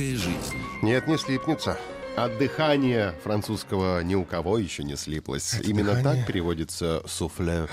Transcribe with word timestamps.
Сладкая 0.00 0.16
жизнь. 0.16 0.56
Нет, 0.80 1.06
не 1.06 1.18
слипнется. 1.18 1.78
От 2.16 2.38
дыхания 2.38 3.14
французского 3.22 4.02
ни 4.02 4.14
у 4.14 4.24
кого 4.24 4.56
еще 4.56 4.82
не 4.82 4.96
слиплось. 4.96 5.60
Именно 5.62 6.02
так 6.02 6.26
переводится 6.26 7.02
суфле. 7.06 7.66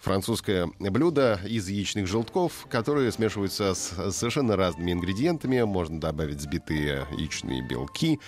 Французское 0.00 0.70
блюдо 0.78 1.38
из 1.44 1.68
яичных 1.68 2.06
желтков, 2.06 2.66
которые 2.70 3.12
смешиваются 3.12 3.74
с 3.74 4.10
совершенно 4.10 4.56
разными 4.56 4.92
ингредиентами. 4.92 5.60
Можно 5.62 6.00
добавить 6.00 6.38
взбитые 6.38 7.06
яичные 7.12 7.60
белки. 7.60 8.18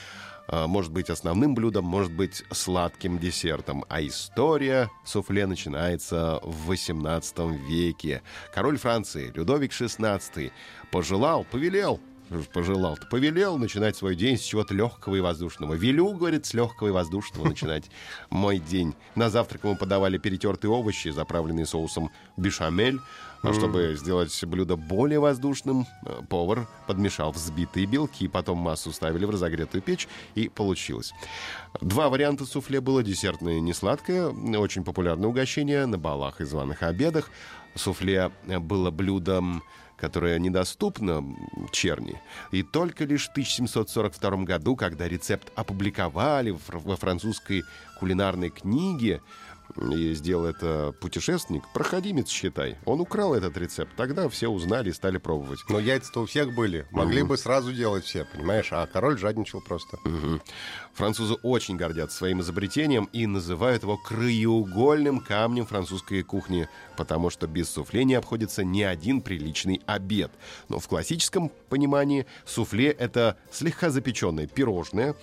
А, 0.47 0.67
Может 0.67 0.93
быть 0.93 1.09
основным 1.09 1.55
блюдом, 1.55 1.87
может 1.87 2.13
быть 2.13 2.45
сладким 2.53 3.19
десертом. 3.19 3.87
А 3.89 4.03
история 4.03 4.91
суфле 5.07 5.47
начинается 5.47 6.39
в 6.43 6.67
18 6.67 7.39
веке. 7.67 8.23
Король 8.55 8.77
Франции 8.77 9.33
Людовик 9.35 9.73
XVI 9.73 10.53
пожелал, 10.91 11.45
повелел 11.45 11.99
пожелал. 12.53 12.99
Повелел 13.11 13.59
начинать 13.59 13.97
свой 13.97 14.17
день 14.17 14.37
с 14.37 14.43
чего-то 14.43 14.75
легкого 14.75 15.17
и 15.17 15.21
воздушного. 15.21 15.75
Велю, 15.75 16.13
говорит, 16.13 16.47
с 16.47 16.55
легкого 16.55 16.89
и 16.89 16.91
воздушного 16.91 17.49
начинать 17.49 17.91
мой 18.31 18.59
день. 18.59 18.95
На 19.15 19.31
завтрак 19.31 19.65
ему 19.65 19.77
подавали 19.77 20.19
перетертые 20.19 20.71
овощи, 20.71 21.09
заправленные 21.09 21.67
соусом 21.67 22.11
бешамель. 22.37 23.01
А 23.43 23.53
чтобы 23.53 23.95
сделать 23.99 24.43
блюдо 24.47 24.77
более 24.77 25.21
воздушным, 25.21 25.87
э, 26.07 26.23
повар 26.31 26.67
подмешал 26.87 27.31
взбитые 27.31 27.85
белки, 27.85 28.27
потом 28.27 28.57
массу 28.57 28.91
ставили 28.91 29.27
в 29.27 29.31
разогретую 29.31 29.83
печь, 29.83 30.09
и 30.35 30.49
получилось. 30.49 31.13
Два 31.83 32.09
варианта 32.09 32.47
суфле 32.47 32.81
было. 32.81 33.03
Десертное 33.03 33.59
и 33.59 33.61
несладкое. 33.61 34.29
Очень 34.57 34.83
популярное 34.83 35.29
угощение 35.29 35.85
на 35.85 35.99
балах 35.99 36.41
и 36.41 36.45
званых 36.45 36.83
обедах. 36.83 37.31
Суфле 37.75 38.31
было 38.47 38.91
блюдом 38.91 39.63
которое 39.97 40.39
недоступно 40.39 41.25
черни. 41.73 42.21
И 42.51 42.63
только 42.63 43.05
лишь 43.05 43.29
в 43.29 43.31
1742 43.31 44.45
году, 44.45 44.77
когда 44.77 45.09
рецепт 45.09 45.53
опубликовали 45.57 46.57
во 46.69 46.97
французской 46.97 47.63
кулинарной 47.99 48.51
книге, 48.51 49.23
и 49.77 50.15
сделал 50.15 50.45
это 50.45 50.95
путешественник, 51.01 51.65
проходимец, 51.73 52.29
считай. 52.29 52.77
Он 52.85 53.01
украл 53.01 53.35
этот 53.35 53.57
рецепт. 53.57 53.93
Тогда 53.97 54.29
все 54.29 54.49
узнали 54.49 54.91
и 54.91 54.93
стали 54.93 55.19
пробовать. 55.19 55.61
Но 55.69 55.79
яйца-то 55.79 56.23
у 56.23 56.27
всех 56.27 56.55
были. 56.55 56.87
Могли 56.91 57.23
бы 57.23 57.37
сразу 57.37 57.73
делать 57.73 58.05
все, 58.05 58.25
понимаешь? 58.25 58.69
А 58.73 58.87
король 58.87 59.19
жадничал 59.19 59.61
просто. 59.61 59.99
Мгм. 60.05 60.41
Французы 60.95 61.35
очень 61.43 61.77
гордятся 61.77 62.19
своим 62.19 62.41
изобретением 62.41 63.09
и 63.13 63.27
называют 63.27 63.83
его 63.83 63.97
краеугольным 63.97 65.21
камнем 65.21 65.67
французской 65.67 66.23
кухни, 66.23 66.69
потому 66.97 67.31
что 67.31 67.49
без 67.49 67.69
суфле 67.69 68.05
не 68.05 68.15
обходится 68.15 68.63
ни 68.63 68.83
один 68.83 69.21
приличный 69.21 69.83
обед. 69.87 70.31
Но 70.69 70.79
в 70.79 70.87
классическом 70.87 71.51
понимании 71.69 72.27
суфле— 72.47 72.91
это 72.99 73.37
слегка 73.51 73.91
запеченное 73.91 74.47
пирожное, 74.47 75.17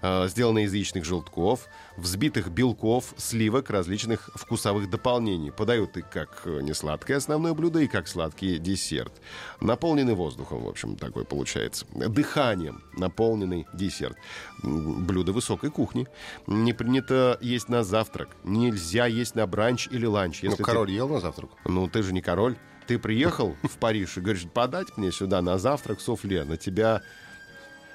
э, 0.00 0.28
сделанное 0.28 0.64
из 0.64 0.72
яичных 0.72 1.04
желтков, 1.04 1.68
взбитых 1.98 2.50
белков, 2.50 3.12
сливок, 3.18 3.68
различных 3.68 3.87
вкусовых 4.34 4.90
дополнений. 4.90 5.50
Подают 5.50 5.96
и 5.96 6.02
как 6.02 6.42
э, 6.44 6.60
несладкое 6.62 7.16
основное 7.16 7.54
блюдо, 7.54 7.80
и 7.80 7.86
как 7.88 8.08
сладкий 8.08 8.58
десерт. 8.58 9.12
Наполненный 9.60 10.14
воздухом, 10.14 10.62
в 10.64 10.68
общем, 10.68 10.96
такой 10.96 11.24
получается. 11.24 11.86
Дыханием 11.94 12.82
наполненный 12.96 13.66
десерт. 13.72 14.16
Блюдо 14.62 15.32
высокой 15.32 15.70
кухни. 15.70 16.06
Не 16.46 16.72
принято 16.72 17.38
есть 17.40 17.68
на 17.68 17.82
завтрак. 17.84 18.28
Нельзя 18.44 19.06
есть 19.06 19.34
на 19.34 19.46
бранч 19.46 19.88
или 19.90 20.06
ланч. 20.06 20.42
Ну, 20.42 20.50
Если 20.50 20.58
ты- 20.58 20.64
король 20.64 20.90
ел 20.90 21.08
на 21.08 21.20
завтрак. 21.20 21.50
ну, 21.64 21.88
ты 21.88 22.02
же 22.02 22.12
не 22.12 22.20
король. 22.20 22.56
Ты 22.86 22.98
приехал 22.98 23.54
в 23.64 23.76
Париж 23.78 24.16
и 24.16 24.20
говоришь, 24.20 24.46
подать 24.52 24.96
мне 24.96 25.12
сюда 25.12 25.42
на 25.42 25.58
завтрак 25.58 26.00
суфле. 26.00 26.44
На 26.44 26.56
тебя 26.56 27.02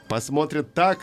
посмотрят 0.07 0.73
так, 0.73 0.99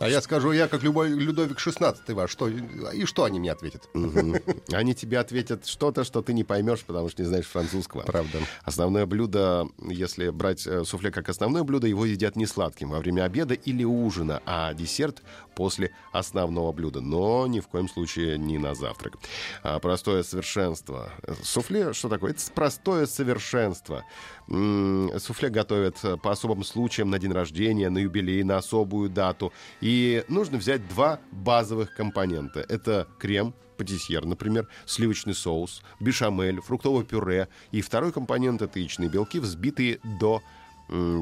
А 0.00 0.08
я 0.08 0.20
скажу, 0.20 0.52
я 0.52 0.68
как 0.68 0.82
любой 0.82 1.10
Людовик 1.10 1.58
XVI 1.58 1.96
ваш. 2.14 2.30
Что, 2.30 2.48
и 2.48 3.04
что 3.04 3.24
они 3.24 3.40
мне 3.40 3.50
ответят? 3.50 3.88
Они 4.72 4.94
тебе 4.94 5.18
ответят 5.18 5.66
что-то, 5.66 6.04
что 6.04 6.22
ты 6.22 6.32
не 6.32 6.44
поймешь, 6.44 6.84
потому 6.84 7.08
что 7.08 7.22
не 7.22 7.28
знаешь 7.28 7.46
французского. 7.46 8.02
Правда. 8.02 8.38
Основное 8.62 9.06
блюдо, 9.06 9.68
если 9.82 10.30
брать 10.30 10.66
э, 10.66 10.84
суфле 10.84 11.10
как 11.10 11.28
основное 11.28 11.64
блюдо, 11.64 11.86
его 11.86 12.04
едят 12.04 12.36
не 12.36 12.46
сладким 12.46 12.90
во 12.90 13.00
время 13.00 13.24
обеда 13.24 13.54
или 13.54 13.82
ужина, 13.82 14.40
а 14.46 14.72
десерт 14.72 15.22
после 15.56 15.90
основного 16.12 16.70
блюда. 16.72 17.00
Но 17.00 17.46
ни 17.48 17.58
в 17.58 17.66
коем 17.66 17.88
случае 17.88 18.38
не 18.38 18.58
на 18.58 18.74
завтрак. 18.74 19.14
А, 19.62 19.80
Простое 19.80 20.22
совершенство. 20.22 21.10
Суфле, 21.42 21.92
что 21.92 22.08
такое? 22.08 22.30
Это 22.30 22.42
простое 22.54 23.06
совершенство. 23.06 24.04
Суфле 24.46 25.48
готовят 25.50 25.96
по 26.22 26.30
особым 26.30 26.62
случаям 26.62 27.10
на 27.10 27.18
день 27.18 27.32
рождения, 27.32 27.90
на 27.90 27.98
юбилей, 27.98 28.42
на 28.44 28.58
особую 28.58 29.10
дату. 29.10 29.52
И 29.80 29.87
нужно 30.28 30.58
взять 30.58 30.86
два 30.88 31.20
базовых 31.30 31.94
компонента. 31.94 32.64
Это 32.68 33.06
крем, 33.18 33.54
патисьер, 33.76 34.24
например, 34.26 34.68
сливочный 34.84 35.34
соус, 35.34 35.82
бешамель, 36.00 36.60
фруктовое 36.60 37.04
пюре. 37.04 37.48
И 37.70 37.80
второй 37.80 38.12
компонент— 38.12 38.60
это 38.62 38.78
яичные 38.78 39.08
белки, 39.08 39.38
взбитые 39.38 40.00
до 40.20 40.42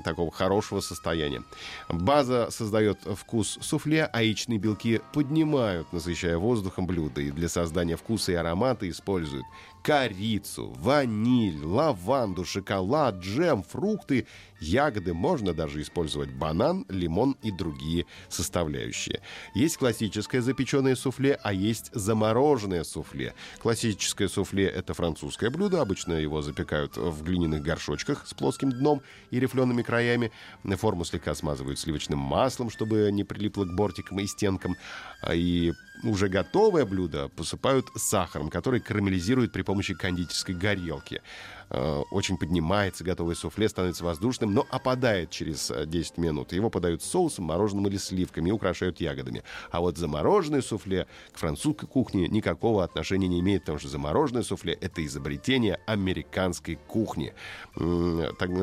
такого 0.05 0.31
хорошего 0.31 0.81
состояния. 0.81 1.43
База 1.89 2.49
создает 2.51 2.99
вкус 3.17 3.59
суфле, 3.61 4.09
а 4.13 4.23
яичные 4.23 4.59
белки 4.59 5.01
поднимают, 5.13 5.93
насыщая 5.93 6.39
воздухом 6.39 6.87
блюдо. 6.87 7.21
И 7.21 7.31
для 7.31 7.49
создания 7.49 7.97
вкуса 7.97 8.33
и 8.33 8.35
аромата 8.35 8.89
используют 8.89 9.45
корицу, 9.87 10.75
ваниль, 10.81 11.65
лаванду, 11.65 12.45
шоколад, 12.45 13.21
джем, 13.21 13.63
фрукты, 13.63 14.27
ягоды. 14.59 15.15
Можно 15.15 15.55
даже 15.55 15.81
использовать 15.81 16.31
банан, 16.31 16.85
лимон 16.89 17.37
и 17.45 17.53
другие 17.53 18.05
составляющие. 18.29 19.21
Есть 19.55 19.77
классическое 19.77 20.41
запеченное 20.41 20.97
суфле, 20.97 21.39
а 21.41 21.53
есть 21.53 21.91
замороженное 21.93 22.83
суфле. 22.83 23.35
Классическое 23.61 24.27
суфле— 24.27 24.67
это 24.77 24.93
французское 24.93 25.51
блюдо. 25.51 25.81
Обычно 25.81 26.15
его 26.15 26.43
запекают 26.43 26.97
в 26.97 27.23
глиняных 27.23 27.63
горшочках 27.63 28.27
с 28.27 28.35
плоским 28.35 28.73
дном 28.73 29.03
и 29.31 29.39
рифлеными 29.57 29.83
краями. 29.83 30.33
Форму 30.77 31.05
слегка 31.05 31.35
смазывают 31.35 31.79
сливочным 31.79 32.19
маслом, 32.19 32.71
чтобы 32.71 33.11
не 33.13 33.25
прилипло 33.25 33.65
к 33.65 33.75
бортикам 33.75 34.21
и 34.21 34.27
стенкам. 34.27 34.77
А 35.23 35.35
И 35.35 35.73
уже 36.05 36.29
готовое 36.29 36.85
блюдо 36.85 37.29
посыпают 37.29 37.87
сахаром, 37.97 38.51
который 38.51 38.81
карамелизирует 38.81 39.53
при 39.53 39.63
помощи 39.63 39.95
кондитерской 39.95 40.55
горелки. 40.55 41.23
Э, 41.71 42.03
Очень 42.11 42.37
поднимается 42.37 43.03
готовое 43.03 43.35
суфле, 43.35 43.69
становится 43.69 44.05
воздушным, 44.05 44.55
но 44.55 44.67
опадает 44.71 45.31
через 45.31 45.71
э, 45.71 45.87
10 45.87 46.19
минут. 46.19 46.53
Его 46.53 46.71
подают 46.71 47.03
соусом, 47.03 47.47
мороженым 47.47 47.87
или 47.89 47.97
сливками 47.97 48.51
и 48.51 48.53
украшают 48.53 49.01
ягодами. 49.01 49.43
А 49.71 49.81
вот 49.81 49.97
замороженное 49.97 50.63
суфле 50.63 51.07
к 51.33 51.39
французской 51.39 51.87
кухне 51.87 52.29
никакого 52.29 52.85
отношения 52.85 53.29
не 53.29 53.41
имеет, 53.41 53.63
потому 53.63 53.79
что 53.79 53.89
замороженное 53.89 54.43
суфле— 54.43 54.75
это 54.81 55.05
изобретение 55.05 55.81
американской 55.87 56.77
кухни. 56.77 57.35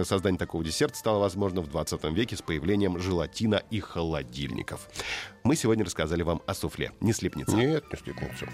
Создание 0.04 0.40
такого 0.40 0.64
десерта 0.64 0.83
стало 0.94 1.20
возможно 1.20 1.62
в 1.62 1.68
20 1.68 2.04
веке 2.06 2.36
с 2.36 2.42
появлением 2.42 3.00
желатина 3.00 3.62
и 3.70 3.80
холодильников. 3.80 4.90
Мы 5.44 5.56
сегодня 5.56 5.86
рассказали 5.86 6.24
вам 6.24 6.42
о 6.46 6.54
суфле. 6.54 6.92
Не 7.00 7.14
слипнется. 7.14 7.56
Нет, 7.56 7.86
не 7.92 7.98
слипнется. 7.98 8.48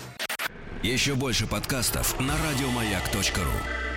Еще 0.83 1.15
больше 1.15 1.47
подкастов 1.47 2.19
на 2.19 2.35
радиомаяк.ру. 2.37 3.88